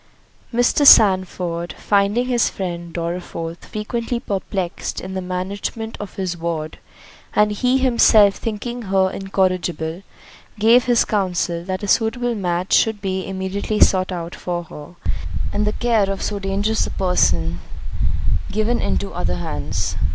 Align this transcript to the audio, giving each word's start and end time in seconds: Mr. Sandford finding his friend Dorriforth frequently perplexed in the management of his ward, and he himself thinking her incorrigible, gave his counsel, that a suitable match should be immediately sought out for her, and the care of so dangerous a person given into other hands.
Mr. 0.51 0.83
Sandford 0.83 1.73
finding 1.73 2.25
his 2.25 2.49
friend 2.49 2.91
Dorriforth 2.91 3.65
frequently 3.65 4.19
perplexed 4.19 4.99
in 4.99 5.13
the 5.13 5.21
management 5.21 5.95
of 5.99 6.15
his 6.15 6.35
ward, 6.35 6.79
and 7.35 7.51
he 7.51 7.77
himself 7.77 8.33
thinking 8.37 8.81
her 8.89 9.11
incorrigible, 9.11 10.01
gave 10.57 10.85
his 10.85 11.05
counsel, 11.05 11.63
that 11.65 11.83
a 11.83 11.87
suitable 11.87 12.33
match 12.33 12.73
should 12.73 12.99
be 12.99 13.27
immediately 13.27 13.79
sought 13.79 14.11
out 14.11 14.33
for 14.33 14.63
her, 14.63 14.95
and 15.53 15.67
the 15.67 15.73
care 15.73 16.09
of 16.09 16.23
so 16.23 16.39
dangerous 16.39 16.87
a 16.87 16.89
person 16.89 17.59
given 18.51 18.81
into 18.81 19.13
other 19.13 19.35
hands. 19.35 19.97